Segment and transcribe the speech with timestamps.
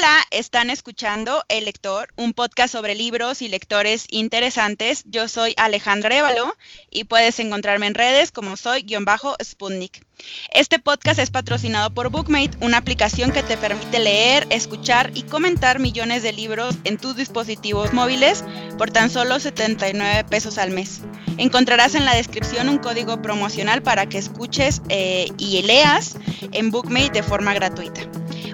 [0.00, 5.02] Hola, están escuchando El Lector, un podcast sobre libros y lectores interesantes.
[5.04, 6.56] Yo soy Alejandra Évalo
[6.88, 10.06] y puedes encontrarme en redes como soy-sputnik.
[10.52, 15.78] Este podcast es patrocinado por Bookmate, una aplicación que te permite leer, escuchar y comentar
[15.78, 18.44] millones de libros en tus dispositivos móviles
[18.78, 21.02] por tan solo 79 pesos al mes.
[21.38, 26.16] Encontrarás en la descripción un código promocional para que escuches eh, y leas
[26.52, 28.00] en Bookmate de forma gratuita.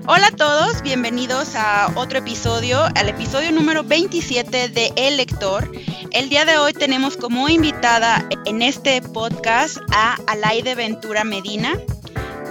[0.09, 5.69] Hola a todos, bienvenidos a otro episodio, al episodio número 27 de El Lector.
[6.13, 11.56] El día de hoy tenemos como invitada en este podcast a Alaide Ventura Medina.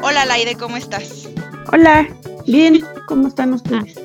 [0.01, 1.29] Hola Alaide, ¿cómo estás?
[1.71, 2.07] Hola,
[2.47, 3.99] bien, ¿cómo están ustedes?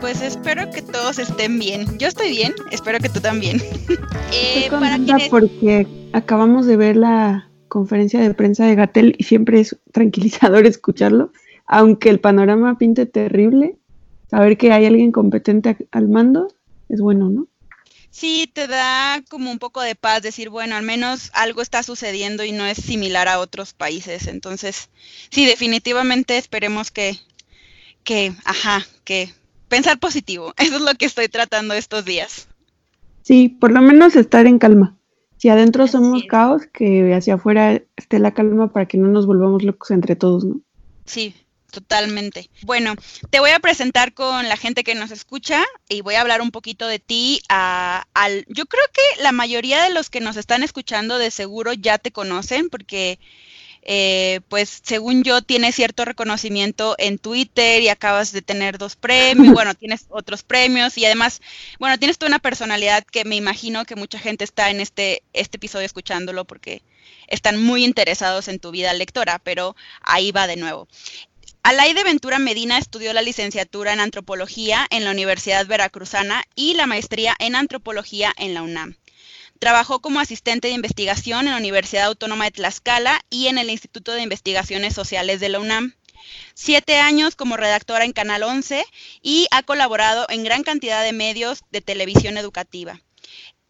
[0.00, 1.86] Pues espero que todos estén bien.
[1.98, 3.58] Yo estoy bien, espero que tú también.
[4.32, 4.96] eh, para
[5.28, 11.32] porque acabamos de ver la conferencia de prensa de Gatel y siempre es tranquilizador escucharlo
[11.66, 13.76] aunque el panorama pinte terrible,
[14.28, 16.48] saber que hay alguien competente al mando
[16.88, 17.46] es bueno, ¿no?
[18.10, 22.42] Sí, te da como un poco de paz decir, bueno, al menos algo está sucediendo
[22.44, 24.26] y no es similar a otros países.
[24.26, 24.90] Entonces,
[25.30, 27.16] sí, definitivamente esperemos que,
[28.02, 29.32] que, ajá, que
[29.68, 30.52] pensar positivo.
[30.58, 32.48] Eso es lo que estoy tratando estos días.
[33.22, 34.96] Sí, por lo menos estar en calma.
[35.36, 39.62] Si adentro somos caos, que hacia afuera esté la calma para que no nos volvamos
[39.62, 40.60] locos entre todos, ¿no?
[41.06, 41.34] Sí,
[41.70, 42.50] Totalmente.
[42.62, 42.94] Bueno,
[43.30, 46.50] te voy a presentar con la gente que nos escucha y voy a hablar un
[46.50, 47.42] poquito de ti.
[47.48, 51.98] al, yo creo que la mayoría de los que nos están escuchando de seguro ya
[51.98, 53.20] te conocen porque,
[53.82, 59.54] eh, pues, según yo, tienes cierto reconocimiento en Twitter y acabas de tener dos premios.
[59.54, 61.40] Bueno, tienes otros premios y además,
[61.78, 65.58] bueno, tienes toda una personalidad que me imagino que mucha gente está en este, este
[65.58, 66.82] episodio escuchándolo porque
[67.30, 70.88] están muy interesados en tu vida lectora, pero ahí va de nuevo.
[71.62, 77.36] Alaide Ventura Medina estudió la licenciatura en antropología en la Universidad Veracruzana y la maestría
[77.38, 78.96] en antropología en la UNAM.
[79.58, 84.12] Trabajó como asistente de investigación en la Universidad Autónoma de Tlaxcala y en el Instituto
[84.12, 85.94] de Investigaciones Sociales de la UNAM.
[86.54, 88.82] Siete años como redactora en Canal 11
[89.20, 93.02] y ha colaborado en gran cantidad de medios de televisión educativa.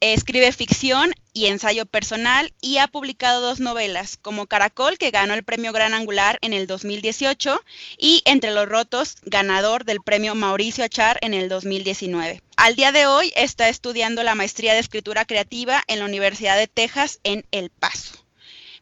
[0.02, 5.44] Escribe ficción y ensayo personal y ha publicado dos novelas, como Caracol, que ganó el
[5.44, 7.60] premio Gran Angular en el 2018,
[7.98, 12.40] y Entre los Rotos, ganador del premio Mauricio Achar en el 2019.
[12.56, 16.66] Al día de hoy está estudiando la maestría de escritura creativa en la Universidad de
[16.66, 18.24] Texas en El Paso.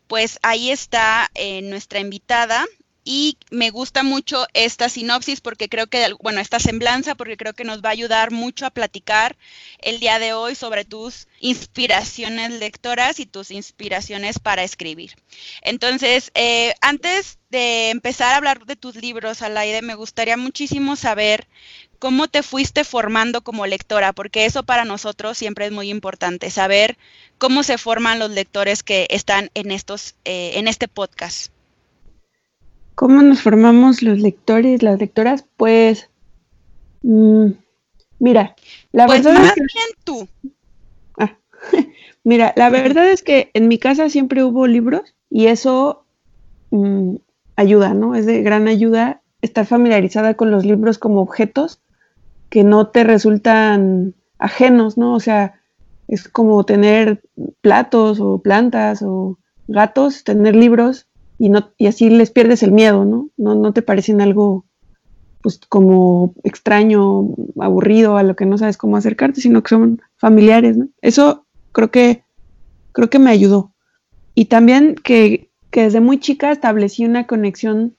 [0.07, 2.65] Pues ahí está eh, nuestra invitada
[3.11, 7.65] y me gusta mucho esta sinopsis porque creo que, bueno, esta semblanza porque creo que
[7.65, 9.35] nos va a ayudar mucho a platicar
[9.79, 15.17] el día de hoy sobre tus inspiraciones lectoras y tus inspiraciones para escribir.
[15.63, 21.49] Entonces, eh, antes de empezar a hablar de tus libros, Alaide, me gustaría muchísimo saber
[21.99, 26.99] cómo te fuiste formando como lectora, porque eso para nosotros siempre es muy importante, saber
[27.39, 31.51] cómo se forman los lectores que están en, estos, eh, en este podcast.
[32.99, 35.45] ¿Cómo nos formamos los lectores, las lectoras?
[35.57, 36.11] Pues,
[37.03, 37.51] mm,
[38.19, 38.57] mira,
[38.91, 39.63] la pues verdad es que...
[40.03, 40.29] tú.
[41.17, 41.39] Ah,
[42.25, 46.07] mira, la verdad es que en mi casa siempre hubo libros y eso
[46.71, 47.15] mm,
[47.55, 48.17] ayuda, ¿no?
[48.17, 51.81] Es de gran ayuda estar familiarizada con los libros como objetos
[52.51, 55.15] que no te resultan ajenos, ¿no?
[55.15, 55.61] O sea,
[56.09, 57.23] es como tener
[57.61, 59.39] platos o plantas o
[59.69, 61.08] gatos, tener libros
[61.39, 63.31] y, no, y así les pierdes el miedo, ¿no?
[63.37, 63.55] ¿no?
[63.55, 64.65] No te parecen algo
[65.41, 67.29] pues como extraño,
[67.61, 70.89] aburrido, a lo que no sabes cómo acercarte, sino que son familiares, ¿no?
[71.01, 72.25] Eso creo que,
[72.93, 73.73] creo que me ayudó.
[74.35, 77.95] Y también que, que desde muy chica establecí una conexión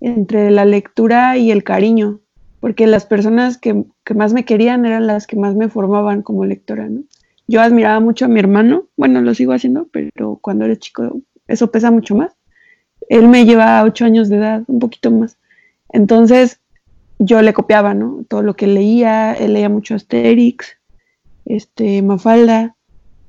[0.00, 2.20] entre la lectura y el cariño,
[2.60, 6.44] porque las personas que, que, más me querían eran las que más me formaban como
[6.44, 7.02] lectora, ¿no?
[7.46, 11.70] Yo admiraba mucho a mi hermano, bueno, lo sigo haciendo, pero cuando eres chico eso
[11.70, 12.32] pesa mucho más.
[13.08, 15.36] Él me lleva ocho años de edad, un poquito más.
[15.90, 16.60] Entonces,
[17.18, 18.24] yo le copiaba, ¿no?
[18.28, 20.76] Todo lo que leía, él leía mucho Asterix,
[21.44, 22.76] este, Mafalda,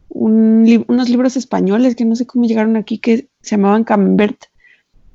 [0.09, 4.45] unos libros españoles que no sé cómo llegaron aquí, que se llamaban Camembert.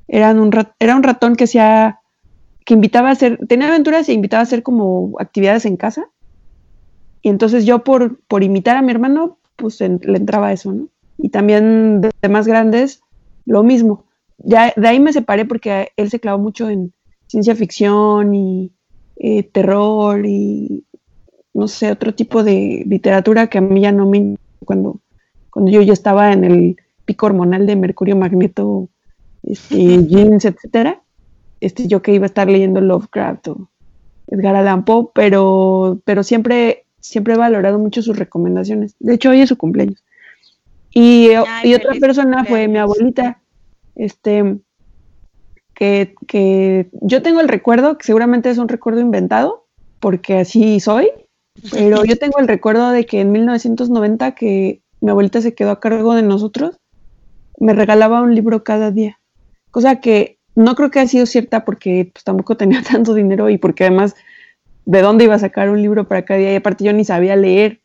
[0.07, 1.99] Eran un era un ratón que hacía,
[2.65, 6.09] que invitaba a hacer, tenía aventuras e invitaba a hacer como actividades en casa.
[7.23, 10.87] Y entonces yo por, por imitar a mi hermano, pues le entraba eso, ¿no?
[11.17, 13.01] Y también de más grandes,
[13.45, 14.05] lo mismo
[14.43, 16.93] ya de ahí me separé porque él se clavó mucho en
[17.27, 18.71] ciencia ficción y
[19.17, 20.83] eh, terror y
[21.53, 24.99] no sé, otro tipo de literatura que a mí ya no me cuando,
[25.49, 28.89] cuando yo ya estaba en el pico hormonal de Mercurio Magneto,
[29.43, 31.01] este, jeans, etcétera,
[31.59, 33.69] este, yo que iba a estar leyendo Lovecraft o
[34.27, 38.95] Edgar Allan Poe, pero, pero siempre, siempre he valorado mucho sus recomendaciones.
[38.99, 40.01] De hecho, hoy es su cumpleaños.
[40.93, 41.29] Y,
[41.63, 43.40] y otra persona fue mi abuelita,
[43.95, 44.59] este,
[45.73, 49.67] que, que yo tengo el recuerdo, que seguramente es un recuerdo inventado,
[49.99, 51.09] porque así soy,
[51.71, 55.79] pero yo tengo el recuerdo de que en 1990 que mi abuelita se quedó a
[55.79, 56.79] cargo de nosotros,
[57.59, 59.19] me regalaba un libro cada día,
[59.69, 63.57] cosa que no creo que haya sido cierta porque pues, tampoco tenía tanto dinero y
[63.57, 64.15] porque además
[64.85, 67.35] de dónde iba a sacar un libro para cada día y aparte yo ni sabía
[67.35, 67.81] leer,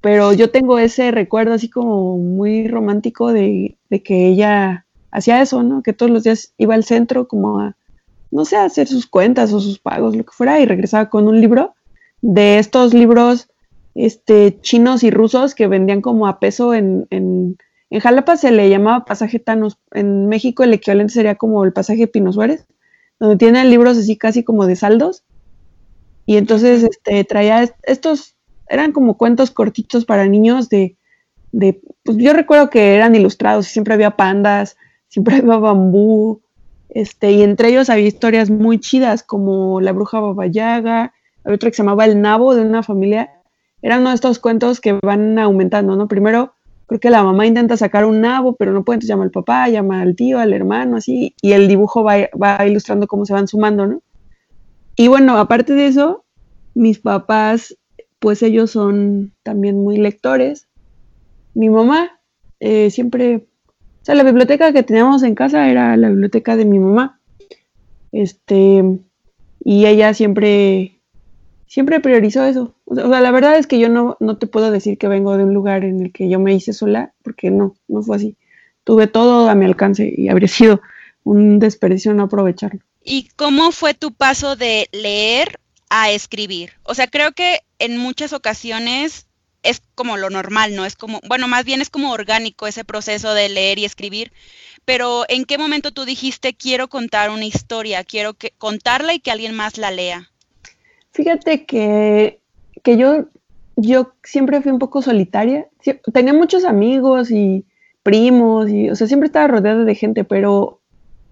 [0.00, 4.83] pero yo tengo ese recuerdo así como muy romántico de, de que ella
[5.14, 5.82] hacía eso, ¿no?
[5.82, 7.76] Que todos los días iba al centro como a,
[8.30, 11.28] no sé, a hacer sus cuentas o sus pagos, lo que fuera, y regresaba con
[11.28, 11.74] un libro
[12.20, 13.48] de estos libros
[13.94, 17.56] este, chinos y rusos que vendían como a peso en, en,
[17.90, 22.08] en Jalapa se le llamaba pasaje Thanos, en México el equivalente sería como el pasaje
[22.08, 22.66] Pino Suárez,
[23.20, 25.22] donde tienen libros así casi como de saldos,
[26.26, 28.34] y entonces este, traía estos,
[28.68, 30.96] eran como cuentos cortitos para niños de,
[31.52, 34.76] de, pues yo recuerdo que eran ilustrados y siempre había pandas,
[35.14, 36.42] siempre había bambú,
[36.88, 41.12] este, y entre ellos había historias muy chidas como La Bruja Babayaga,
[41.44, 43.30] había otra que se llamaba El Nabo de una familia.
[43.80, 46.08] Eran uno de estos cuentos que van aumentando, ¿no?
[46.08, 46.54] Primero,
[46.86, 49.68] creo que la mamá intenta sacar un nabo, pero no puede, entonces llama al papá,
[49.68, 53.46] llama al tío, al hermano, así, y el dibujo va, va ilustrando cómo se van
[53.46, 54.02] sumando, ¿no?
[54.96, 56.24] Y bueno, aparte de eso,
[56.74, 57.76] mis papás,
[58.18, 60.66] pues ellos son también muy lectores.
[61.52, 62.20] Mi mamá
[62.58, 63.46] eh, siempre
[64.04, 67.18] o sea, la biblioteca que teníamos en casa era la biblioteca de mi mamá.
[68.12, 68.84] Este,
[69.64, 71.00] y ella siempre,
[71.66, 72.74] siempre priorizó eso.
[72.84, 75.44] O sea, la verdad es que yo no, no te puedo decir que vengo de
[75.44, 78.36] un lugar en el que yo me hice sola, porque no, no fue así.
[78.84, 80.82] Tuve todo a mi alcance y habría sido
[81.22, 82.80] un desperdicio no aprovecharlo.
[83.02, 85.58] ¿Y cómo fue tu paso de leer
[85.88, 86.72] a escribir?
[86.82, 89.28] O sea, creo que en muchas ocasiones
[89.64, 90.84] es como lo normal, ¿no?
[90.84, 94.30] Es como, bueno, más bien es como orgánico ese proceso de leer y escribir,
[94.84, 99.30] pero ¿en qué momento tú dijiste quiero contar una historia, quiero que, contarla y que
[99.30, 100.30] alguien más la lea?
[101.12, 102.40] Fíjate que,
[102.82, 103.26] que yo,
[103.76, 105.66] yo siempre fui un poco solitaria,
[106.12, 107.64] tenía muchos amigos y
[108.02, 110.80] primos, y, o sea, siempre estaba rodeada de gente, pero,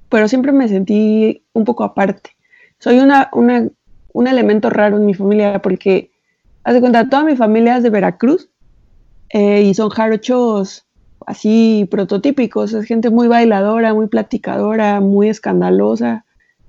[0.08, 2.30] pero siempre me sentí un poco aparte.
[2.78, 3.68] Soy una, una,
[4.12, 6.11] un elemento raro en mi familia porque
[6.64, 8.48] Haz de cuenta, toda mi familia es de Veracruz
[9.30, 10.86] eh, y son jarochos
[11.26, 16.24] así prototípicos, es gente muy bailadora, muy platicadora, muy escandalosa.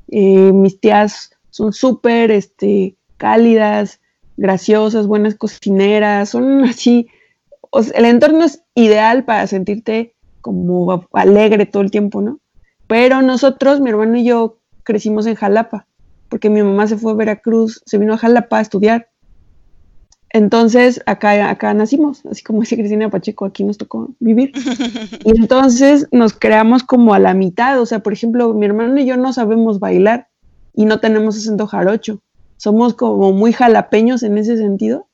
[0.10, 4.00] Eh, mis tías son súper este, cálidas,
[4.38, 7.08] graciosas, buenas cocineras, son así.
[7.94, 12.40] el entorno es ideal para sentirte como alegre todo el tiempo, ¿no?
[12.88, 15.88] Pero nosotros, mi hermano y yo, crecimos en Jalapa,
[16.30, 19.13] porque mi mamá se fue a Veracruz, se vino a Jalapa a estudiar
[20.34, 24.52] entonces, acá, acá nacimos, así como dice Cristina Pacheco, aquí nos tocó vivir.
[25.24, 29.06] Y entonces nos creamos como a la mitad, o sea, por ejemplo, mi hermano y
[29.06, 30.28] yo no sabemos bailar
[30.74, 32.20] y no tenemos acento jarocho.
[32.58, 35.08] Somos como muy jalapeños en ese sentido.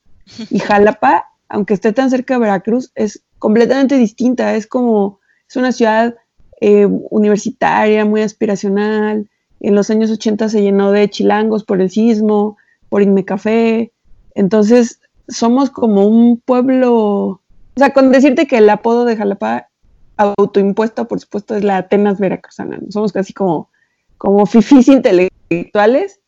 [0.49, 4.55] Y Jalapa, aunque esté tan cerca de Veracruz, es completamente distinta.
[4.55, 5.19] Es como,
[5.49, 6.15] es una ciudad
[6.61, 9.29] eh, universitaria, muy aspiracional.
[9.59, 12.55] En los años 80 se llenó de chilangos por el sismo,
[12.87, 13.91] por Inme Café.
[14.33, 17.41] Entonces, somos como un pueblo, o
[17.77, 19.69] sea, con decirte que el apodo de Jalapa
[20.17, 23.69] autoimpuesto, por supuesto, es la Atenas veracruzana, somos casi como,
[24.17, 26.19] como fifís intelectuales,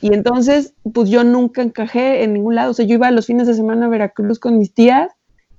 [0.00, 3.46] y entonces, pues yo nunca encajé en ningún lado, o sea, yo iba los fines
[3.46, 5.10] de semana a Veracruz con mis tías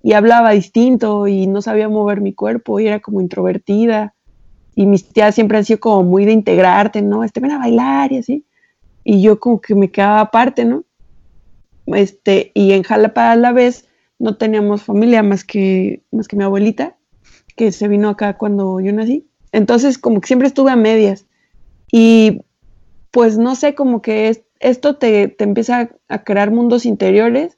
[0.03, 4.13] y hablaba distinto y no sabía mover mi cuerpo y era como introvertida,
[4.75, 7.23] y mis tías siempre han sido como muy de integrarte, ¿no?
[7.23, 8.45] Este, ven a bailar y así,
[9.03, 10.83] y yo como que me quedaba aparte, ¿no?
[11.87, 13.87] Este, y en Jalapa a la vez
[14.19, 16.97] no teníamos familia más que, más que mi abuelita,
[17.55, 19.27] que se vino acá cuando yo nací.
[19.51, 21.25] Entonces, como que siempre estuve a medias.
[21.91, 22.41] Y
[23.11, 27.57] pues no sé, como que esto te, empieza a crear mundos interiores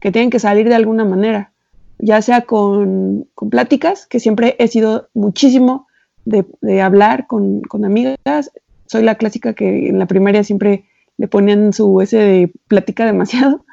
[0.00, 1.52] que tienen que salir de alguna manera,
[1.98, 5.86] ya sea con, pláticas, que siempre he sido muchísimo
[6.24, 6.46] de,
[6.80, 8.52] hablar con, con, amigas.
[8.86, 10.84] Soy la clásica que en la primaria siempre
[11.16, 13.64] le ponían su ese de plática demasiado.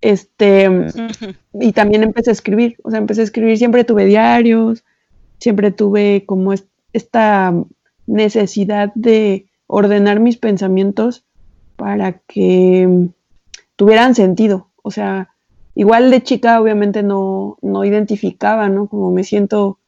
[0.00, 0.66] Este,
[1.52, 4.82] y también empecé a escribir, o sea, empecé a escribir, siempre tuve diarios,
[5.38, 6.54] siempre tuve como
[6.92, 7.54] esta
[8.06, 11.24] necesidad de ordenar mis pensamientos
[11.76, 13.08] para que
[13.76, 14.68] tuvieran sentido.
[14.82, 15.28] O sea,
[15.74, 18.86] igual de chica obviamente no, no identificaba, ¿no?
[18.86, 19.78] Como me siento,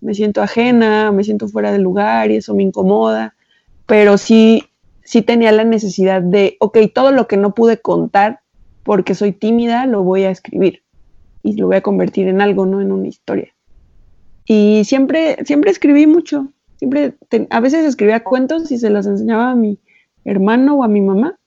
[0.00, 3.34] me siento ajena, me siento fuera de lugar y eso me incomoda,
[3.86, 4.67] pero sí
[5.08, 8.40] sí tenía la necesidad de, ok, todo lo que no pude contar
[8.82, 10.82] porque soy tímida, lo voy a escribir
[11.42, 13.48] y lo voy a convertir en algo, no en una historia.
[14.44, 17.14] Y siempre, siempre escribí mucho, siempre,
[17.48, 19.78] a veces escribía cuentos y se los enseñaba a mi
[20.26, 21.38] hermano o a mi mamá.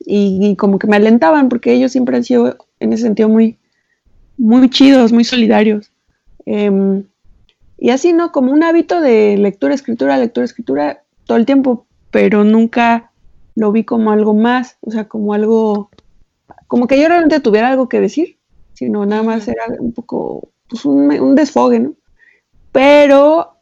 [0.00, 3.56] Y, como que me alentaban porque ellos siempre han sido en ese sentido muy,
[4.36, 5.92] muy chidos, muy solidarios.
[6.44, 7.04] Em,
[7.78, 8.32] y así, ¿no?
[8.32, 13.10] Como un hábito de lectura, escritura, lectura, escritura todo el tiempo, pero nunca
[13.56, 15.90] lo vi como algo más, o sea, como algo,
[16.68, 18.38] como que yo realmente tuviera algo que decir,
[18.74, 21.94] sino nada más era un poco, pues un, desfogue, ¿no?
[22.70, 23.56] Pero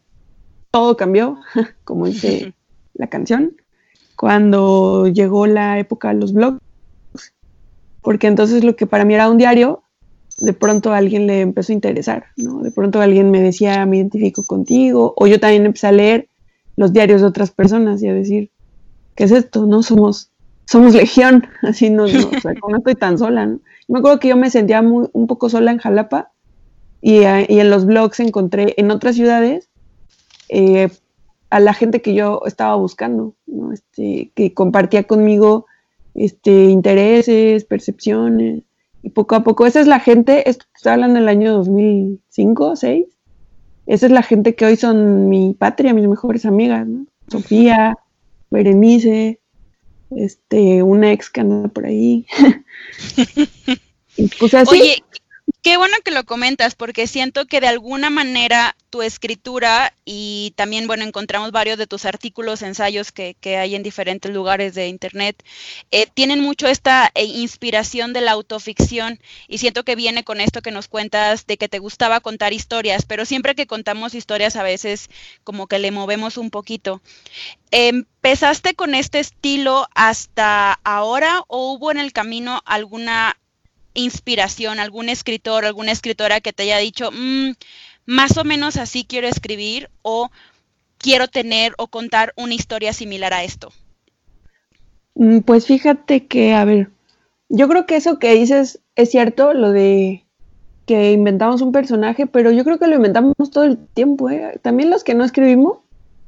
[0.71, 1.39] todo cambió,
[1.85, 2.53] como dice
[2.95, 3.57] la canción,
[4.17, 6.61] cuando llegó la época de los blogs,
[8.03, 9.85] porque entonces lo que para mí era un diario,
[10.39, 12.63] de pronto a alguien le empezó a interesar, ¿no?
[12.63, 16.30] De pronto alguien me decía, me identifico contigo, o yo también empecé a leer
[16.77, 18.51] los diarios de otras personas y a decir,
[19.15, 19.67] ¿qué es esto?
[19.67, 20.31] No somos,
[20.67, 23.61] somos legión, así no, estoy tan sola, ¿no?
[23.89, 26.33] Me acuerdo que yo me sentía muy, un poco sola en Jalapa
[27.01, 29.69] y, eh, y en los blogs encontré en otras ciudades
[30.49, 30.89] eh,
[31.51, 33.73] a la gente que yo estaba buscando, ¿no?
[33.73, 35.67] este, que compartía conmigo
[36.15, 38.63] este, intereses, percepciones,
[39.03, 43.07] y poco a poco, esa es la gente, esto estoy hablando del año 2005, 2006,
[43.91, 47.07] esa es la gente que hoy son mi patria, mis mejores amigas, ¿no?
[47.27, 47.99] Sofía,
[48.49, 49.41] Berenice,
[50.15, 52.25] este, una ex que anda por ahí.
[54.39, 55.03] pues así,
[55.63, 60.87] Qué bueno que lo comentas, porque siento que de alguna manera tu escritura y también,
[60.87, 65.43] bueno, encontramos varios de tus artículos, ensayos que, hay en diferentes lugares de Internet,
[65.91, 70.63] eh, tienen mucho esta eh, inspiración de la autoficción y siento que viene con esto
[70.63, 74.63] que nos cuentas de que te gustaba contar historias, pero siempre que contamos historias a
[74.63, 75.11] veces
[75.45, 77.03] como que le movemos un poquito.
[77.71, 83.37] ¿Empezaste con este estilo hasta ahora o hubo en el camino alguna
[84.01, 87.53] inspiración, algún escritor, alguna escritora que te haya dicho, mm,
[88.07, 90.31] más o menos así quiero escribir o
[90.99, 93.73] quiero tener o contar una historia similar a esto?
[95.15, 96.91] Mm, pues fíjate que, a ver,
[97.49, 100.25] yo creo que eso que dices es cierto, lo de
[100.87, 104.59] que inventamos un personaje, pero yo creo que lo inventamos todo el tiempo, ¿eh?
[104.63, 105.79] También los que no escribimos,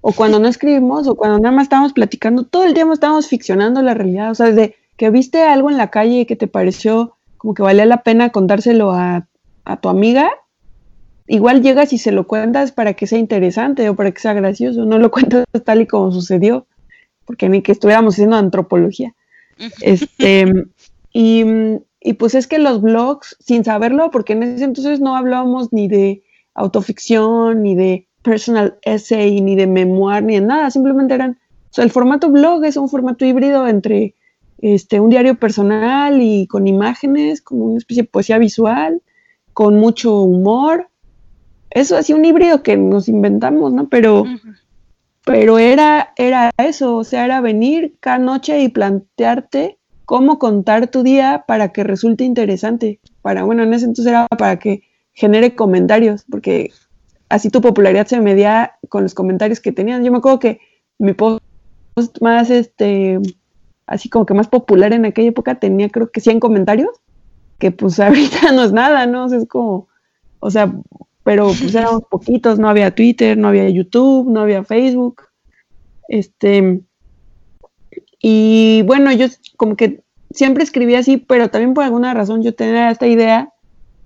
[0.00, 3.82] o cuando no escribimos, o cuando nada más estamos platicando, todo el tiempo estamos ficcionando
[3.82, 7.54] la realidad, o sea, desde que viste algo en la calle que te pareció como
[7.54, 9.26] que valía la pena contárselo a,
[9.80, 10.30] tu amiga,
[11.26, 14.84] igual llegas y se lo cuentas para que sea interesante o para que sea gracioso,
[14.84, 16.68] no lo cuentas tal y como sucedió,
[17.24, 19.12] porque ni que estuviéramos haciendo antropología.
[19.80, 20.52] Este,
[21.12, 21.44] y,
[22.00, 25.88] y, pues es que los blogs, sin saberlo, porque en ese entonces no hablábamos ni
[25.88, 26.22] de
[26.54, 31.82] autoficción, ni de personal essay, ni de memoir, ni de nada, simplemente eran, o sea,
[31.82, 34.14] el formato blog es un formato híbrido entre
[34.62, 39.02] este, un diario personal y con imágenes, como una especie de poesía visual,
[39.52, 40.88] con mucho humor.
[41.70, 43.88] Eso así un híbrido que nos inventamos, ¿no?
[43.88, 44.24] Pero,
[45.24, 51.02] pero era, era eso, o sea, era venir cada noche y plantearte cómo contar tu
[51.02, 53.00] día para que resulte interesante.
[53.20, 56.70] Para, bueno, en ese entonces era para que genere comentarios, porque
[57.28, 60.04] así tu popularidad se medía con los comentarios que tenían.
[60.04, 60.60] Yo me acuerdo que
[60.98, 61.42] mi post
[62.20, 63.18] más este
[63.92, 66.90] así como que más popular en aquella época, tenía creo que 100 comentarios,
[67.58, 69.26] que pues ahorita no es nada, ¿no?
[69.26, 69.88] O sea, es como,
[70.40, 70.72] o sea,
[71.24, 75.22] pero pues éramos poquitos, no había Twitter, no había YouTube, no había Facebook.
[76.08, 76.80] Este,
[78.20, 82.90] y bueno, yo como que siempre escribía así, pero también por alguna razón yo tenía
[82.90, 83.52] esta idea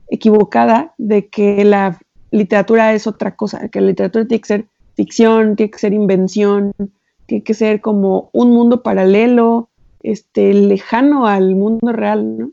[0.09, 1.99] equivocada de que la
[2.33, 6.73] literatura es otra cosa, que la literatura tiene que ser ficción, tiene que ser invención,
[7.27, 9.69] tiene que ser como un mundo paralelo,
[10.07, 12.51] este, lejano al mundo real, ¿no?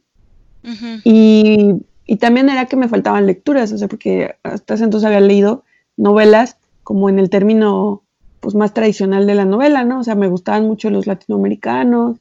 [1.04, 1.86] y,
[2.20, 5.64] también era que me faltaban lecturas, o sea, porque hasta ese entonces había leído
[5.98, 8.04] novelas como en el término
[8.40, 10.00] pues más tradicional de la novela, ¿no?
[10.00, 12.18] O sea, me gustaban mucho los latinoamericanos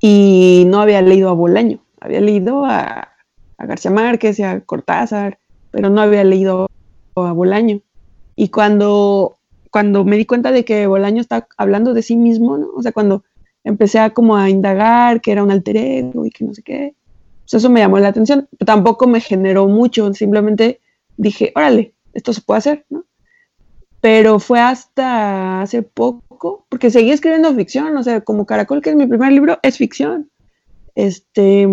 [0.00, 3.12] y no había leído a Bolaño, había leído a,
[3.58, 5.38] a García Márquez y a Cortázar,
[5.70, 6.68] pero no había leído
[7.16, 7.80] a Bolaño.
[8.34, 9.36] Y cuando
[9.70, 12.68] cuando me di cuenta de que Bolaño está hablando de sí mismo, ¿no?
[12.74, 13.24] O sea, cuando
[13.66, 16.94] empecé a como a indagar que era un alter ego y que no sé qué,
[17.42, 18.48] pues eso me llamó la atención.
[18.64, 20.80] tampoco me generó mucho, simplemente
[21.16, 23.04] dije, órale, esto se puede hacer, ¿no?
[24.00, 28.96] Pero fue hasta hace poco, porque seguí escribiendo ficción, o sea, como Caracol, que es
[28.96, 30.30] mi primer libro, es ficción.
[30.94, 31.68] Este,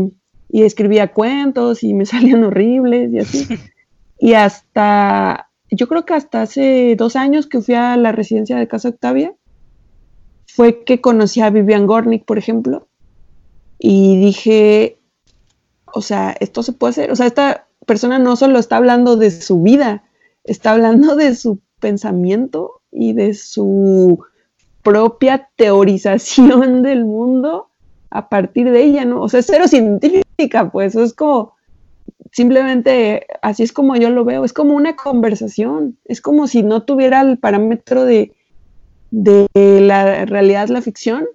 [0.50, 3.48] y escribía cuentos y me salían horribles y así.
[4.18, 8.68] Y hasta yo creo que hasta hace dos años que fui a la residencia de
[8.68, 9.36] Casa Octavia,
[10.56, 12.86] fue que conocí a Vivian Gornick, por ejemplo,
[13.80, 15.00] y dije,
[15.92, 19.32] o sea, esto se puede hacer, o sea, esta persona no solo está hablando de
[19.32, 20.04] su vida,
[20.44, 24.24] está hablando de su pensamiento y de su
[24.84, 27.70] propia teorización del mundo
[28.12, 29.24] a partir de ella, ¿no?
[29.24, 31.56] O sea, es cero científica, pues, es como,
[32.32, 36.84] simplemente así es como yo lo veo, es como una conversación, es como si no
[36.84, 38.34] tuviera el parámetro de,
[39.14, 41.26] de la realidad, la ficción,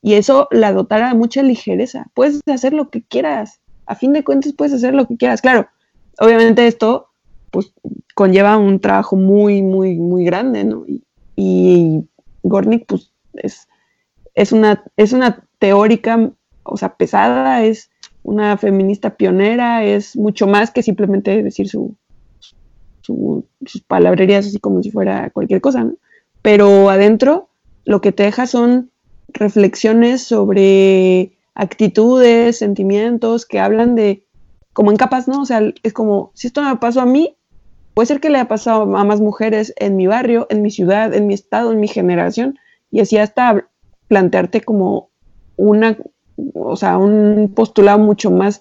[0.00, 2.06] y eso la dotara de mucha ligereza.
[2.14, 5.40] Puedes hacer lo que quieras, a fin de cuentas puedes hacer lo que quieras.
[5.40, 5.66] Claro,
[6.20, 7.08] obviamente esto
[7.50, 7.72] pues
[8.14, 10.84] conlleva un trabajo muy, muy, muy grande, ¿no?
[11.36, 12.04] Y,
[12.44, 13.68] Gornick pues es,
[14.34, 16.30] es, una, es una teórica,
[16.62, 17.90] o sea, pesada, es
[18.22, 21.96] una feminista pionera, es mucho más que simplemente decir su,
[23.00, 25.94] sus palabrerías así como si fuera cualquier cosa, ¿no?
[26.44, 27.48] Pero adentro
[27.86, 28.90] lo que te deja son
[29.28, 34.26] reflexiones sobre actitudes, sentimientos que hablan de,
[34.74, 35.40] como en capas, ¿no?
[35.40, 37.34] O sea, es como, si esto me pasó a mí,
[37.94, 41.14] puede ser que le haya pasado a más mujeres en mi barrio, en mi ciudad,
[41.14, 42.58] en mi estado, en mi generación,
[42.90, 43.66] y así hasta
[44.08, 45.08] plantearte como
[45.56, 45.96] una,
[46.52, 48.60] o sea, un postulado mucho más,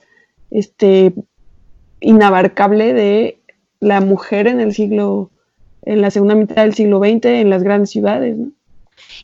[0.52, 1.14] este,
[2.00, 3.42] inabarcable de
[3.82, 5.32] la mujer en el siglo,
[5.86, 8.52] en la segunda mitad del siglo XX en las grandes ciudades, ¿no?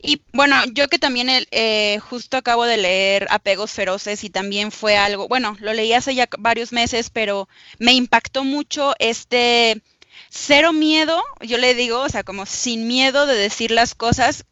[0.02, 4.98] Y bueno, yo que también eh, justo acabo de leer Apegos Feroces y también fue
[4.98, 7.50] algo, bueno, lo leí hace ya varios meses, pero
[7.80, 9.82] me impactó mucho este
[10.30, 14.46] cero miedo, yo le digo, o sea, como sin miedo de decir las cosas,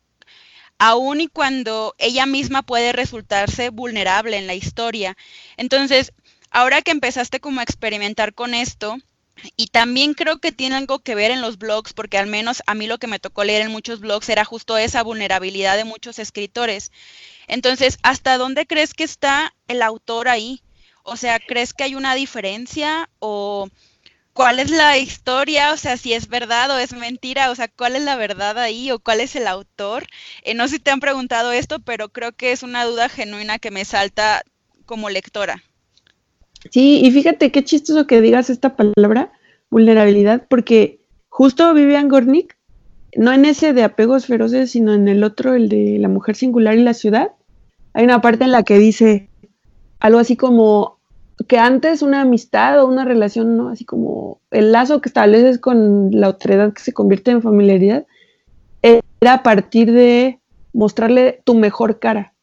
[0.80, 5.18] aun y cuando ella misma puede resultarse vulnerable en la historia.
[5.56, 6.14] Entonces,
[6.52, 8.98] ahora que empezaste como a experimentar con esto,
[9.56, 12.74] y también creo que tiene algo que ver en los blogs, porque al menos a
[12.76, 16.20] mí lo que me tocó leer en muchos blogs era justo esa vulnerabilidad de muchos
[16.20, 16.92] escritores.
[17.48, 20.62] Entonces, ¿hasta dónde crees que está el autor ahí?
[21.04, 23.70] O sea, ¿crees que hay una diferencia o
[24.34, 25.74] cuál es la historia?
[25.74, 28.92] O sea, si es verdad o es mentira, o sea, ¿cuál es la verdad ahí
[28.92, 30.08] o cuál es el autor?
[30.44, 33.60] Eh, no sé si te han preguntado esto, pero creo que es una duda genuina
[33.60, 34.44] que me salta
[34.86, 35.64] como lectora.
[36.72, 39.32] Sí, y fíjate qué chistoso que digas esta palabra,
[39.70, 42.58] vulnerabilidad, porque justo Vivian Gornick,
[43.16, 46.78] no en ese de apegos feroces, sino en el otro, el de la mujer singular
[46.78, 47.32] y la ciudad,
[47.94, 49.30] hay una parte en la que dice
[50.00, 50.98] algo así como
[51.48, 53.70] que antes una amistad o una relación, ¿no?
[53.70, 58.06] Así como el lazo que estableces con la otredad que se convierte en familiaridad,
[58.82, 60.40] era a partir de
[60.74, 62.34] mostrarle tu mejor cara.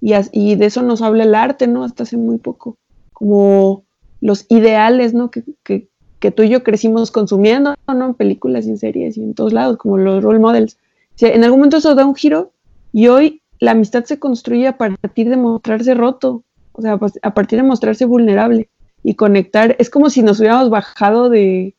[0.00, 1.84] Y, y de eso nos habla el arte, ¿no?
[1.84, 2.76] Hasta hace muy poco
[3.14, 3.84] como
[4.20, 5.30] los ideales, ¿no?
[5.30, 5.88] Que,
[6.30, 8.06] tú y yo crecimos consumiendo, ¿no?
[8.06, 10.78] En películas y en series y en todos lados, como los role models.
[11.20, 12.52] en algún momento eso da un giro
[12.92, 17.34] y hoy la amistad se construye a partir de mostrarse roto, o sea, pues, a
[17.34, 18.68] partir de mostrarse vulnerable
[19.02, 19.76] y conectar.
[19.78, 21.74] Es como si nos hubiéramos bajado de,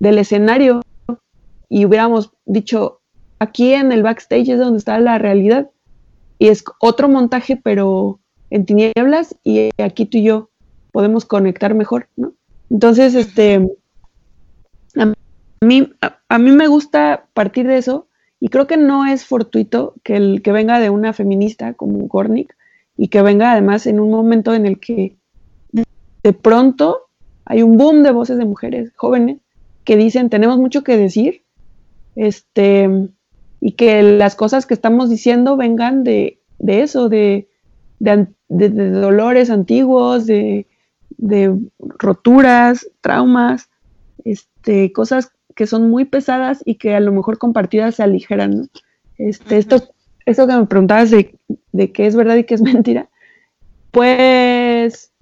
[0.00, 0.82] del escenario
[1.68, 3.00] y hubiéramos dicho,
[3.38, 5.70] aquí en el backstage es donde está la realidad.
[6.38, 8.18] Y es otro montaje, pero
[8.50, 10.50] en tinieblas, y aquí tú y yo
[10.94, 12.34] podemos conectar mejor, ¿no?
[12.70, 13.68] Entonces, este,
[14.96, 15.12] a
[15.60, 15.92] mí,
[16.28, 18.06] a, mí me gusta partir de eso
[18.38, 22.56] y creo que no es fortuito que el que venga de una feminista como Gornick
[22.96, 25.16] y que venga además en un momento en el que
[26.22, 27.08] de pronto
[27.44, 29.38] hay un boom de voces de mujeres jóvenes
[29.82, 31.42] que dicen tenemos mucho que decir,
[32.14, 32.88] este,
[33.60, 37.48] y que las cosas que estamos diciendo vengan de, eso, de,
[37.98, 40.68] de, dolores antiguos, de,
[41.18, 43.70] de roturas, traumas,
[44.24, 48.70] este, cosas que son muy pesadas y que a lo mejor compartidas se aligeran.
[49.18, 49.82] Este, esto,
[50.26, 51.38] esto que me preguntabas de,
[51.72, 53.08] de qué es verdad y qué es mentira,
[53.90, 55.12] pues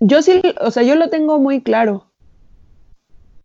[0.00, 2.10] yo sí, o sea, yo lo tengo muy claro,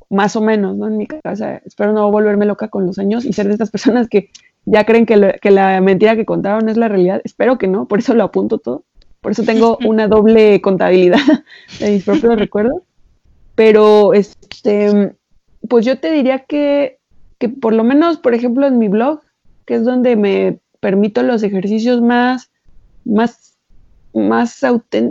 [0.10, 0.88] más o menos, ¿no?
[0.88, 4.10] En mi casa, espero no volverme loca con los años y ser de estas personas
[4.10, 4.30] que
[4.66, 7.22] ya creen que, que la mentira que contaron es la realidad.
[7.24, 8.84] Espero que no, por eso lo apunto todo.
[9.22, 11.20] Por eso tengo una doble contabilidad
[11.80, 12.82] de mis propios recuerdos.
[13.56, 15.16] Pero, este,
[15.68, 17.00] pues yo te diría que,
[17.38, 19.22] que por lo menos, por ejemplo, en mi blog,
[19.66, 22.52] que es donde me permito los ejercicios más,
[23.06, 23.58] más,
[24.14, 24.60] más,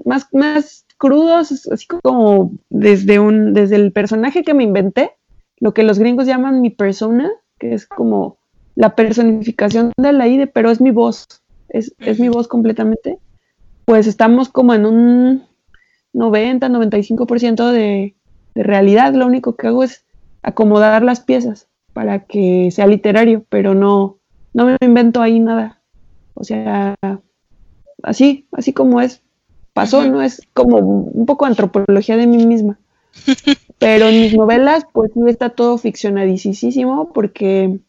[0.04, 5.12] más, más crudos, así como desde un, desde el personaje que me inventé,
[5.58, 8.38] lo que los gringos llaman mi persona, que es como
[8.74, 11.26] la personificación de la ID, pero es mi voz,
[11.68, 13.18] es, es mi voz completamente
[13.90, 15.42] pues estamos como en un
[16.12, 18.14] 90, 95% de,
[18.55, 19.12] de realidad.
[19.14, 20.05] Lo único que hago es
[20.42, 24.18] acomodar las piezas para que sea literario, pero no,
[24.55, 25.83] no me invento ahí nada.
[26.35, 26.94] O sea,
[28.05, 29.22] así, así como es,
[29.72, 30.22] pasó, ¿no?
[30.22, 32.79] Es como un poco antropología de mí misma.
[33.81, 37.81] Pero en mis novelas, pues sí está todo ficcionadísimo porque,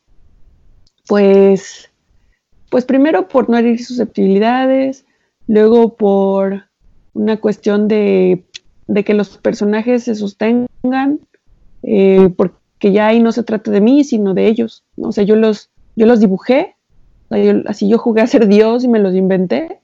[1.08, 1.92] pues,
[2.72, 5.06] pues primero por no herir susceptibilidades,
[5.52, 6.64] luego por
[7.14, 8.46] una cuestión de,
[9.06, 11.20] que los personajes se sostengan,
[11.84, 14.86] eh, porque ya ahí no se trata de mí, sino de ellos.
[14.96, 16.76] O sea, yo los, yo los dibujé,
[17.66, 19.82] así yo jugué a ser Dios y me los inventé,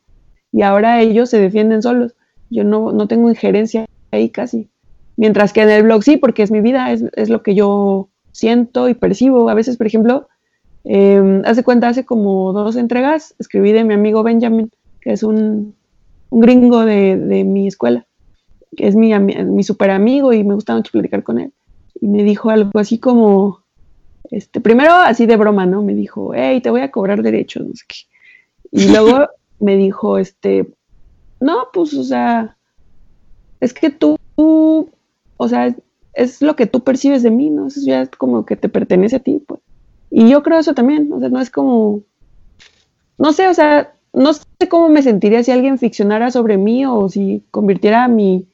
[0.54, 2.16] y ahora ellos se defienden solos.
[2.50, 4.70] Yo no, no tengo injerencia ahí casi.
[5.18, 8.08] Mientras que en el blog sí, porque es mi vida, es, es lo que yo
[8.32, 9.50] siento y percibo.
[9.50, 10.30] A veces, por ejemplo,
[10.86, 14.72] eh, hace cuenta, hace como dos entregas, escribí de mi amigo Benjamin,
[15.08, 15.74] que es un,
[16.32, 18.06] un gringo de, de, mi escuela,
[18.76, 21.54] que es mi, mi super amigo y me gusta mucho platicar con él.
[22.02, 23.62] Y me dijo algo así como,
[24.32, 25.82] este, primero así de broma, ¿no?
[25.82, 27.96] Me dijo, hey, te voy a cobrar derechos, no sé qué.
[28.70, 29.30] Y luego
[29.62, 30.68] me dijo, este,
[31.40, 32.58] no, pues, o sea,
[33.62, 35.74] es que tú, o sea,
[36.16, 37.68] es lo que tú percibes de mí, ¿no?
[37.68, 39.62] Eso ya es como que te pertenece a ti, pues.
[40.10, 42.02] Y yo creo eso también, o sea, no es como,
[43.18, 47.08] no sé, o sea, no sé cómo me sentiría si alguien ficcionara sobre mí o
[47.08, 48.48] si convirtiera mi,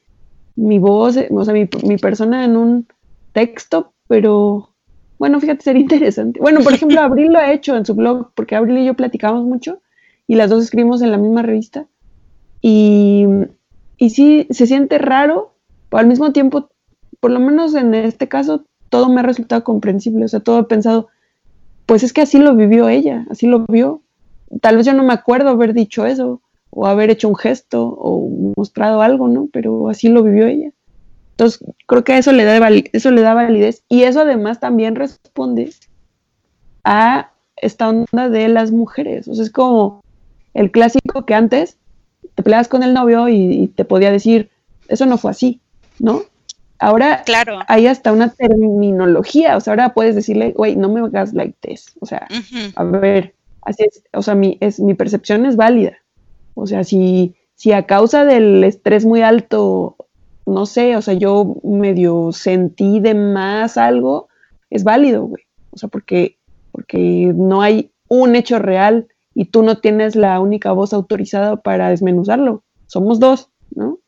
[0.56, 2.86] mi voz, o sea, mi, mi persona en un
[3.32, 4.70] texto, pero
[5.18, 6.38] bueno, fíjate, sería interesante.
[6.40, 9.44] Bueno, por ejemplo, Abril lo ha hecho en su blog, porque Abril y yo platicamos
[9.44, 9.80] mucho
[10.26, 11.86] y las dos escribimos en la misma revista.
[12.60, 13.26] Y,
[13.96, 15.54] y sí, se siente raro,
[15.88, 16.68] pero al mismo tiempo,
[17.20, 20.26] por lo menos en este caso, todo me ha resultado comprensible.
[20.26, 21.08] O sea, todo he pensado,
[21.86, 24.02] pues es que así lo vivió ella, así lo vio.
[24.60, 28.28] Tal vez yo no me acuerdo haber dicho eso, o haber hecho un gesto, o
[28.56, 29.48] mostrado algo, ¿no?
[29.52, 30.70] Pero así lo vivió ella.
[31.32, 33.82] Entonces, creo que eso le da, eso le da validez.
[33.88, 35.72] Y eso además también responde
[36.84, 39.26] a esta onda de las mujeres.
[39.26, 40.02] O sea, es como
[40.54, 41.78] el clásico que antes
[42.34, 44.50] te peleas con el novio y, te podía decir,
[44.88, 45.60] eso no fue así,
[45.98, 46.22] ¿no?
[46.78, 47.60] Ahora claro.
[47.68, 51.94] hay hasta una terminología, o sea, ahora puedes decirle, güey, no me hagas like this,
[52.00, 52.26] o sea,
[52.74, 53.33] a ver,
[53.64, 55.98] así es, o sea, mi, es, mi percepción es válida,
[56.54, 59.96] o sea, si, si a causa del estrés muy alto,
[60.46, 64.28] no sé, o sea, yo medio sentí de más algo,
[64.70, 66.38] es válido, güey, o sea, porque,
[66.72, 71.90] porque no hay un hecho real y tú no tienes la única voz autorizada para
[71.90, 72.62] desmenuzarlo.
[72.86, 73.98] Somos dos, ¿no?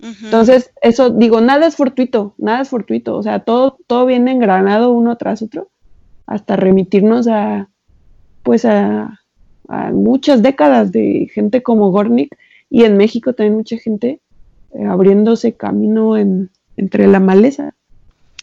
[0.00, 4.92] Entonces, eso digo, nada es fortuito, nada es fortuito, o sea, todo, todo viene engranado
[4.92, 5.70] uno tras otro
[6.26, 7.70] hasta remitirnos a,
[8.44, 9.20] pues a,
[9.92, 12.36] muchas décadas de gente como Gornick
[12.68, 14.20] y en México también mucha gente
[14.74, 17.74] eh, abriéndose camino en, entre la maleza.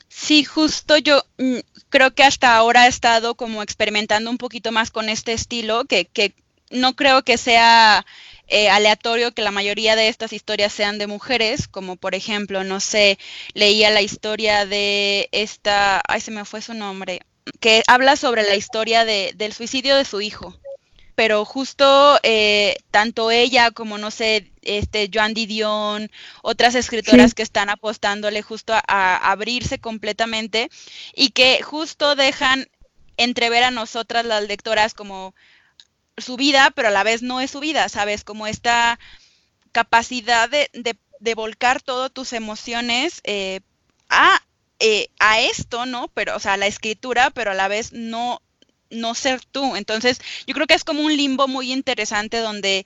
[0.10, 1.60] Sí, justo yo mm,
[1.90, 6.06] creo que hasta ahora he estado como experimentando un poquito más con este estilo, que,
[6.06, 6.34] que
[6.72, 8.04] no creo que sea
[8.48, 12.80] eh, aleatorio que la mayoría de estas historias sean de mujeres, como por ejemplo, no
[12.80, 13.20] sé,
[13.54, 17.22] leía la historia de esta, ay, se me fue su nombre,
[17.60, 20.56] que habla sobre la historia de, del suicidio de su hijo
[21.22, 26.10] pero justo eh, tanto ella como, no sé, este, Joan Didion,
[26.42, 30.72] otras escritoras que están apostándole justo a, abrirse completamente
[31.14, 32.68] y que justo dejan
[33.18, 35.36] entrever a nosotras las lectoras como
[36.18, 38.24] su vida, pero a la vez no es su vida, ¿sabes?
[38.24, 39.00] Como esta
[39.72, 43.60] capacidad de, de, volcar todas tus emociones eh,
[44.10, 44.42] a,
[44.82, 46.10] eh, a esto, ¿no?
[46.14, 48.42] Pero, o sea, la escritura, pero a la vez no
[48.92, 49.76] no ser tú.
[49.76, 52.86] Entonces, yo creo que es como un limbo muy interesante donde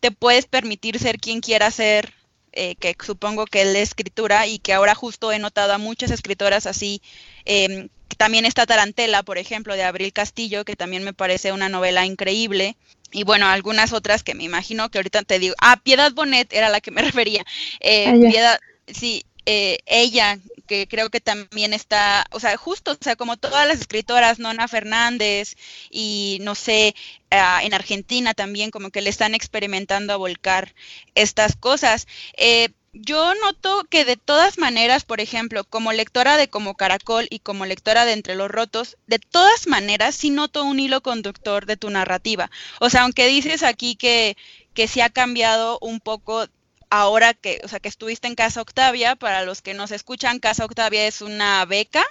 [0.00, 2.14] te puedes permitir ser quien quiera ser,
[2.52, 6.10] eh, que supongo que es la escritura, y que ahora justo he notado a muchas
[6.10, 7.02] escritoras así.
[7.44, 12.04] Eh, también está Tarantela, por ejemplo, de Abril Castillo, que también me parece una novela
[12.06, 12.76] increíble.
[13.10, 15.54] Y bueno, algunas otras que me imagino que ahorita te digo.
[15.60, 17.44] Ah, Piedad Bonet era la que me refería.
[17.80, 22.96] Eh, ah, Piedad, sí, eh, ella, que creo que también está, o sea, justo, o
[23.00, 25.56] sea, como todas las escritoras, Nona Fernández
[25.90, 26.94] y no sé,
[27.30, 30.74] ah, en Argentina también como que le están experimentando a volcar
[31.14, 32.06] estas cosas.
[32.36, 37.38] Eh, yo noto que de todas maneras, por ejemplo, como lectora de Como Caracol y
[37.38, 41.78] como lectora de Entre los Rotos, de todas maneras sí noto un hilo conductor de
[41.78, 42.50] tu narrativa.
[42.80, 44.36] O sea, aunque dices aquí que,
[44.74, 46.46] que sí ha cambiado un poco
[46.92, 50.66] ahora que, o sea, que estuviste en Casa Octavia, para los que nos escuchan, Casa
[50.66, 52.04] Octavia es una beca,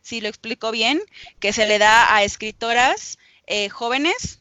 [0.00, 1.02] si lo explico bien,
[1.40, 4.38] que se le da a escritoras eh, jóvenes,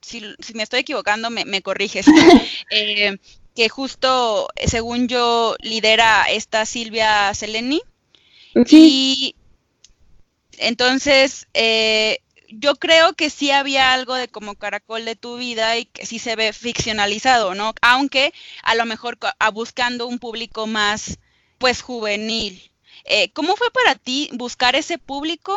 [0.00, 0.22] si,
[0.54, 2.06] me estoy equivocando, me, me corriges,
[2.70, 3.18] eh,
[3.56, 7.82] que justo, según yo, lidera esta Silvia Seleni.
[8.68, 9.34] Y
[10.58, 15.84] entonces, eh, yo creo que sí había algo de como caracol de tu vida y
[15.86, 17.74] que sí se ve ficcionalizado, ¿no?
[17.80, 21.18] Aunque a lo mejor a buscando un público más,
[21.58, 22.70] pues, juvenil.
[23.04, 25.56] Eh, ¿Cómo fue para ti buscar ese público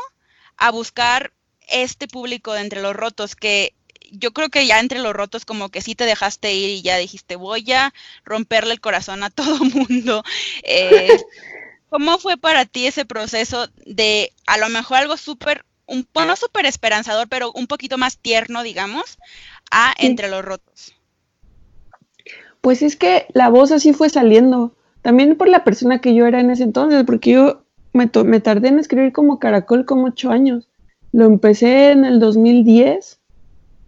[0.58, 1.34] a buscar
[1.68, 3.36] este público de Entre los Rotos?
[3.36, 3.74] Que
[4.12, 6.98] yo creo que ya Entre los Rotos como que sí te dejaste ir y ya
[6.98, 10.24] dijiste, voy a romperle el corazón a todo mundo.
[10.64, 11.08] Eh,
[11.90, 16.66] ¿Cómo fue para ti ese proceso de a lo mejor algo súper un no súper
[16.66, 19.18] esperanzador, pero un poquito más tierno, digamos,
[19.72, 20.94] a Entre los Rotos.
[22.62, 24.76] Pues es que la voz así fue saliendo.
[25.02, 28.70] También por la persona que yo era en ese entonces, porque yo me, me tardé
[28.70, 30.70] en escribir como caracol como ocho años.
[31.12, 33.20] Lo empecé en el 2010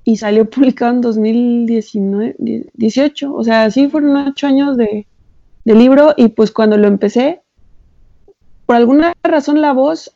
[0.04, 2.36] y salió publicado en 2019,
[2.74, 3.34] 18.
[3.34, 5.08] O sea, sí fueron ocho años de,
[5.64, 7.42] de libro y pues cuando lo empecé,
[8.66, 10.15] por alguna razón la voz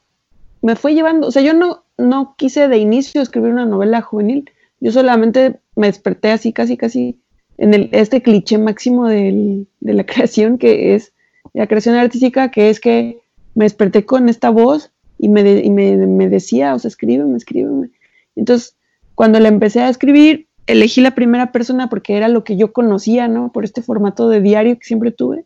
[0.61, 4.49] me fue llevando, o sea, yo no, no quise de inicio escribir una novela juvenil,
[4.79, 7.19] yo solamente me desperté así, casi, casi,
[7.57, 11.13] en el, este cliché máximo de la creación, que es
[11.53, 13.19] la creación artística, que es que
[13.55, 17.89] me desperté con esta voz y me, me, decía, o sea, escríbeme, escríbeme.
[18.35, 18.77] Entonces,
[19.15, 23.27] cuando la empecé a escribir, elegí la primera persona porque era lo que yo conocía,
[23.27, 23.51] ¿no?
[23.51, 25.45] Por este formato de diario que siempre tuve.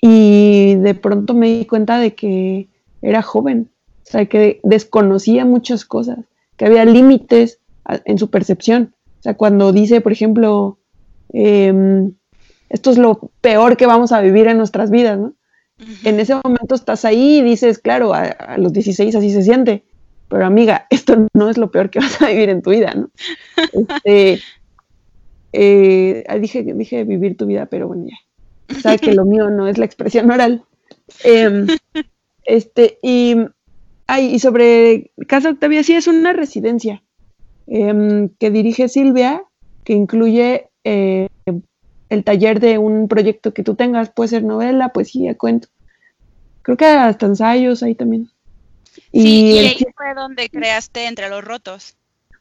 [0.00, 2.68] Y de pronto me di cuenta de que
[3.02, 3.68] era joven,
[4.02, 6.18] o sea, que desconocía muchas cosas,
[6.56, 7.58] que había límites
[8.04, 8.94] en su percepción.
[9.20, 10.78] O sea, cuando dice, por ejemplo,
[11.32, 12.12] em,
[12.68, 15.34] esto es lo peor que vamos a vivir en nuestras vidas, ¿no?
[16.04, 19.84] En ese momento estás ahí y dices, claro, a, los 16 así se siente,
[20.28, 23.10] pero amiga, esto no es lo peor que vas a vivir en tu vida, ¿no?
[23.72, 24.40] Este,
[25.52, 28.78] eh, dije, dije vivir tu vida, pero bueno, ya.
[28.80, 30.64] Sabes que lo mío no es la expresión oral.
[31.24, 31.66] Eh,
[32.44, 33.36] este, y,
[34.06, 37.02] ay, y sobre Casa Octavia, sí es una residencia
[37.66, 39.44] em, que dirige Silvia,
[39.84, 41.28] que incluye eh,
[42.08, 45.68] el taller de un proyecto que tú tengas, puede ser novela, poesía, cuento.
[46.62, 48.30] Creo que hasta ensayos ahí también.
[49.10, 51.96] y, ahí fue donde creaste Entre los Rotos.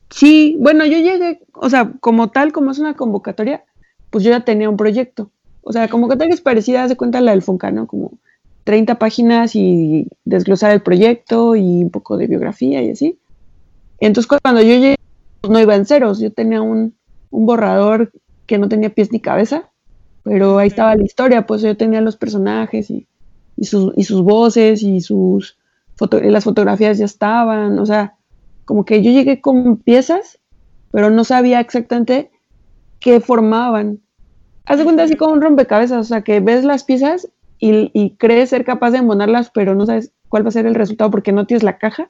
[0.10, 3.64] Sí, bueno, yo llegué, o sea, como tal, como es una convocatoria,
[4.10, 5.32] pues yo ya tenía un proyecto.
[5.62, 7.88] O sea, convocatoria es parecida, de cuenta la del Fonca, ¿no?
[7.88, 8.20] Como
[8.64, 13.20] 30 páginas y desglosar el proyecto y un poco de biografía y así.
[14.00, 14.96] Entonces cuando yo llegué,
[15.42, 16.96] pues, no iba en ceros, yo tenía un,
[17.32, 18.12] borrador
[18.46, 19.70] que no tenía pies ni cabeza,
[20.24, 23.08] pero ahí estaba la historia, pues yo tenía los personajes y,
[23.64, 25.58] sus voces y sus
[26.24, 28.16] las fotografías ya estaban, o sea,
[28.66, 30.40] como que yo llegué con piezas,
[30.92, 32.32] pero no sabía exactamente
[33.00, 34.00] qué formaban.
[34.66, 37.30] Haz de cuenta así como un rompecabezas, o sea, que ves las piezas
[37.62, 41.12] y, crees ser capaz de embonarlas, pero no sabes cuál va a ser el resultado
[41.12, 42.10] porque no tienes la caja.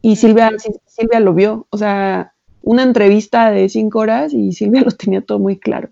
[0.00, 0.52] Y Silvia,
[0.86, 5.38] Silvia lo vio, o sea, una entrevista de cinco horas y Silvia lo tenía todo
[5.38, 5.90] muy claro.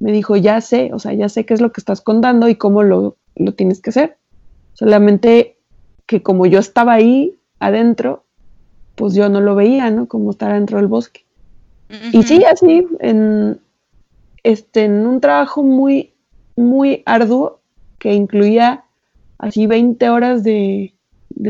[0.00, 2.54] Me dijo, ya sé, o sea, ya sé qué es lo que estás contando y
[2.54, 4.16] cómo lo, lo tienes que hacer.
[4.72, 5.58] Solamente
[6.06, 8.24] que como yo estaba ahí adentro,
[8.94, 10.08] pues yo no lo veía, ¿no?
[10.08, 11.24] Como estar dentro del bosque.
[12.12, 13.60] Y sí, así, en,
[14.42, 16.12] este, en un trabajo muy,
[16.56, 17.57] muy arduo,
[17.98, 18.84] que incluía
[19.38, 20.94] así 20 horas de,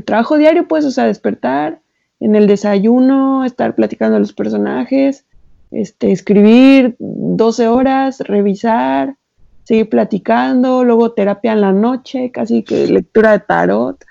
[0.05, 1.81] trabajo diario, pues, o sea, despertar,
[2.21, 5.25] en el desayuno, estar platicando a los personajes,
[5.71, 9.17] este, escribir 12 horas, revisar,
[9.65, 14.05] seguir platicando, luego terapia en la noche, casi que lectura de tarot,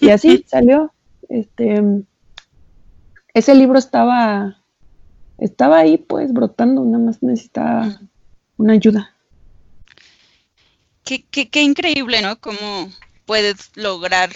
[0.00, 0.92] y así salió.
[1.28, 1.82] Este,
[3.32, 4.58] ese libro estaba,
[5.38, 7.98] estaba ahí, pues, brotando, nada más necesitaba
[8.56, 9.13] una ayuda
[11.04, 12.40] qué, qué, qué increíble, ¿no?
[12.40, 12.90] Cómo
[13.26, 14.30] puedes lograr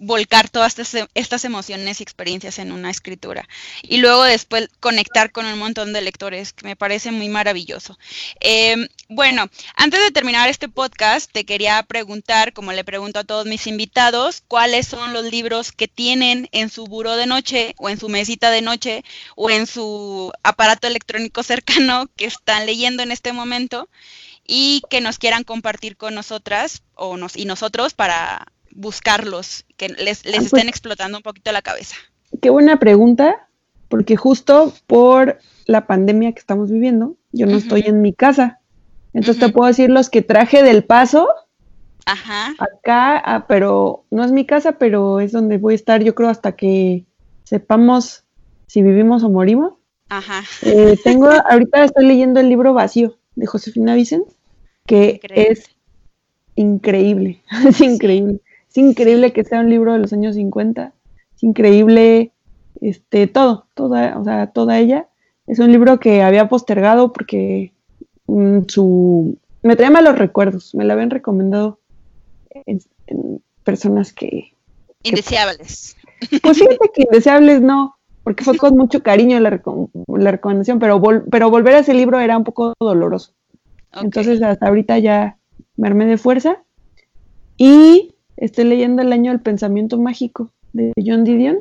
[0.00, 0.76] volcar todas
[1.14, 3.46] estas, emociones y experiencias en una escritura.
[3.82, 7.98] Y luego después conectar con un montón de lectores, que me parece muy maravilloso.
[8.40, 13.46] Em, bueno, antes de terminar este podcast, te quería preguntar, como le pregunto a todos
[13.46, 18.00] mis invitados, cuáles son los libros que tienen en su buró de noche o en
[18.00, 19.04] su mesita de noche
[19.36, 23.88] o en su aparato electrónico cercano que están leyendo en este momento
[24.52, 30.24] y que nos quieran compartir con nosotras o nos, y nosotros para buscarlos, que les,
[30.24, 31.94] les ah, estén pues explotando un poquito la cabeza.
[32.42, 33.48] Qué buena pregunta,
[33.88, 38.58] porque justo por la pandemia que estamos viviendo, yo no estoy en mi casa.
[39.12, 41.28] Entonces te puedo decir los que traje del paso.
[42.04, 42.52] Ajá.
[42.58, 46.28] Acá, ah, pero no es mi casa, pero es donde voy a estar, yo creo,
[46.28, 47.04] hasta que
[47.44, 48.24] sepamos
[48.66, 49.74] si vivimos o morimos.
[50.08, 50.42] Ajá.
[50.62, 54.24] Eh, tengo, ahorita estoy leyendo el libro vacío de Josefina Vicens,
[54.90, 55.70] que es
[56.56, 58.40] increíble, es increíble.
[58.68, 60.92] Es increíble que sea un libro de los años 50,
[61.36, 62.32] es increíble
[62.80, 65.08] este, todo, toda, o sea, toda ella.
[65.46, 67.72] Es un libro que había postergado porque
[68.26, 71.78] mm, su me trae malos recuerdos, me la habían recomendado
[72.66, 72.80] en,
[73.62, 74.54] personas que...
[75.02, 75.96] Indeseables.
[76.42, 81.00] pues fíjate que indeseables no, porque fue con mucho cariño la, recomendación, pero,
[81.30, 83.32] pero volver a ese libro era un poco doloroso.
[83.92, 85.38] Entonces hasta ahorita ya
[85.76, 86.62] me armé de fuerza
[87.56, 91.60] y estoy leyendo El año del pensamiento mágico de John Didion.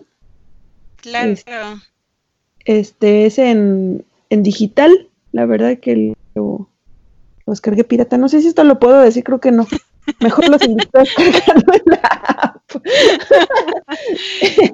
[0.97, 1.33] Claro.
[2.65, 6.69] Este, es en, en digital, la verdad que lo,
[7.45, 8.17] lo descargué pirata.
[8.17, 9.67] No sé si esto lo puedo decir, creo que no.
[10.21, 12.85] Mejor los invito a descargarlo en la app.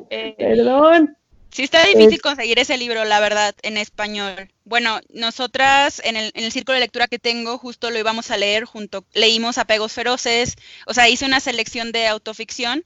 [0.09, 1.15] Eh, Perdón.
[1.55, 4.49] Sí está difícil conseguir ese libro, la verdad, en español.
[4.65, 8.35] Bueno, nosotras en el, en el, círculo de lectura que tengo, justo lo íbamos a
[8.35, 12.83] leer junto, leímos Apegos Feroces, o sea, hice una selección de autoficción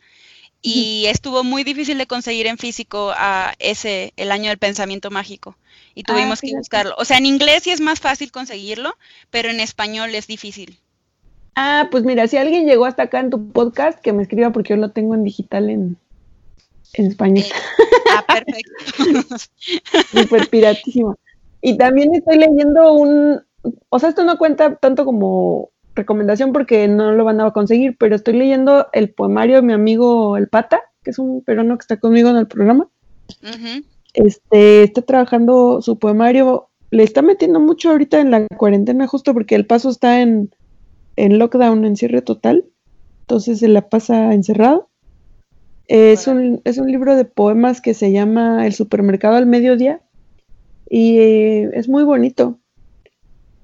[0.61, 5.57] y estuvo muy difícil de conseguir en físico a ese, el año del pensamiento mágico
[5.95, 6.93] y tuvimos ah, que buscarlo.
[6.99, 8.95] O sea, en inglés sí es más fácil conseguirlo,
[9.31, 10.77] pero en español es difícil.
[11.55, 14.75] Ah, pues mira, si alguien llegó hasta acá en tu podcast, que me escriba porque
[14.75, 15.97] yo lo tengo en digital en,
[16.93, 17.45] en español.
[17.45, 19.35] Eh, ah, perfecto.
[20.11, 21.15] Súper piratísimo.
[21.61, 23.41] Y también estoy leyendo un,
[23.89, 28.15] o sea, esto no cuenta tanto como recomendación porque no lo van a conseguir, pero
[28.15, 31.97] estoy leyendo el poemario de mi amigo El Pata, que es un peruano que está
[31.97, 32.87] conmigo en el programa
[34.13, 39.55] este, está trabajando su poemario, le está metiendo mucho ahorita en la cuarentena, justo porque
[39.55, 40.53] el paso está en,
[41.15, 42.65] en lockdown, en cierre total,
[43.21, 44.88] entonces se la pasa encerrado.
[45.89, 50.01] Es, un, es un libro de poemas que se llama El supermercado al mediodía
[50.87, 52.59] y eh, es muy bonito.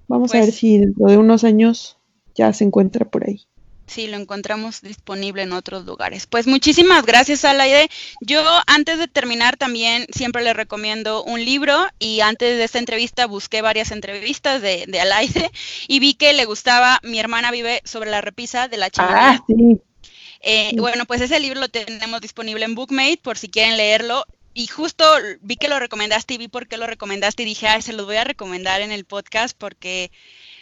[0.07, 1.99] Vamos a ver pues si dentro de unos años
[2.33, 3.45] ya se encuentra por ahí.
[3.85, 6.25] Sí, lo encontramos disponible en otros lugares.
[6.25, 7.89] Pues muchísimas gracias, Alaide.
[8.21, 13.27] Yo antes de terminar también siempre le recomiendo un libro y antes de esta entrevista
[13.27, 15.51] busqué varias entrevistas de, de Alaide
[15.87, 19.33] y vi que le gustaba Mi hermana vive sobre la repisa de la chimenea.
[19.33, 19.79] Ah, sí.
[20.47, 24.25] Eh, bueno, pues ese libro lo tenemos disponible en Bookmate por si quieren leerlo.
[24.53, 25.03] Y justo
[25.41, 28.05] vi que lo recomendaste y vi por qué lo recomendaste y dije, ay, se los
[28.05, 30.11] voy a recomendar en el podcast porque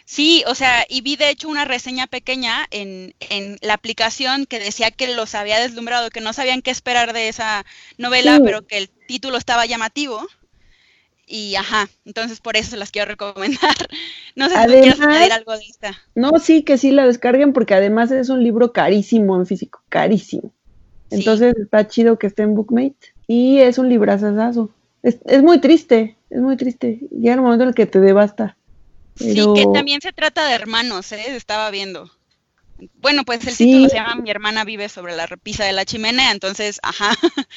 [0.06, 4.58] Sí, o sea, y vi de hecho una reseña pequeña en, en, la aplicación que
[4.58, 7.64] decía que los había deslumbrado, que no sabían qué esperar de esa
[7.96, 10.26] novela, pero que el título estaba llamativo.
[11.26, 13.74] Y ajá, entonces por eso se las quiero recomendar.
[14.36, 15.96] No sé si quieres añadir algo de esta.
[16.16, 20.50] No, sí, que sí la descarguen porque además es un libro carísimo en físico, carísimo.
[21.10, 23.14] Entonces está chido que esté en Bookmate.
[23.28, 24.70] Y es un librazazazo.
[25.04, 26.98] Es, es muy triste, es muy triste.
[27.12, 28.56] Llega el momento en el que te devasta.
[29.14, 31.36] Sí, que también se trata de hermanos, ¿eh?
[31.36, 32.10] Estaba viendo.
[33.00, 36.32] Bueno, pues el título se llama Mi hermana vive sobre la repisa de la chimenea,
[36.32, 37.12] entonces, ajá,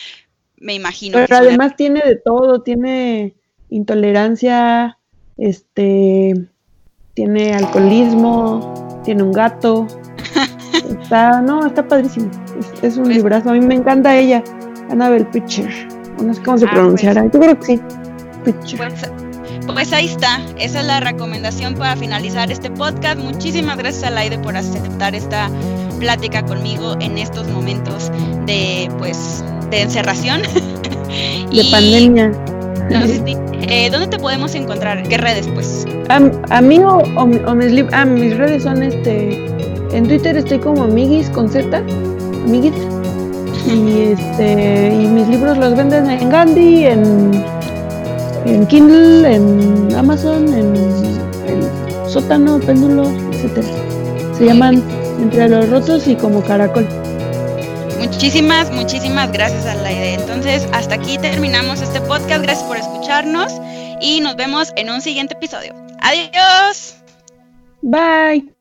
[0.58, 1.18] me imagino.
[1.18, 3.34] Pero además tiene de todo, tiene
[3.70, 4.98] intolerancia,
[5.38, 6.34] este,
[7.14, 9.88] tiene alcoholismo, tiene un gato.
[11.02, 12.30] está, no, está padrísimo.
[12.82, 13.50] Es, un pues librazo.
[13.50, 14.44] A mí me encanta ella,
[14.90, 15.70] Annabelle Pitcher.
[16.24, 17.22] No sé cómo se ah, pronunciará.
[17.24, 17.34] Pues.
[17.34, 17.82] Yo creo que sí.
[18.46, 18.80] Pitcher.
[18.80, 19.12] Pues,
[19.66, 23.20] pues ahí está, esa es la recomendación para finalizar este podcast.
[23.20, 25.50] Muchísimas gracias a Laide por aceptar esta
[26.00, 28.12] plática conmigo en estos momentos
[28.46, 30.42] de pues de encerración.
[30.42, 32.32] De pandemia.
[32.90, 35.04] Eh, ¿Dónde te podemos encontrar?
[35.08, 35.86] ¿Qué redes pues?
[36.10, 39.46] a mí o, mis, ah, mis redes son este
[39.92, 41.78] en Twitter estoy como amiguis con Z,
[42.46, 42.74] amiguis.
[43.66, 47.44] Y este y mis libros los venden en Gandhi, en
[48.46, 53.68] en Kindle, en Amazon, en el sótano, péndulo, etcétera.
[54.38, 54.82] Se llaman
[55.22, 56.88] Entre los Rotos y como Caracol.
[57.98, 60.20] Muchísimas, muchísimas gracias a la idea.
[60.20, 62.44] Entonces, hasta aquí terminamos este podcast.
[62.44, 63.54] Gracias por escucharnos
[64.02, 65.74] y nos vemos en un siguiente episodio.
[66.02, 66.96] Adiós.
[67.82, 68.57] Bye.